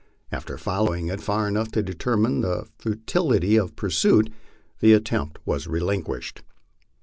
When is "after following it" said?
0.31-1.21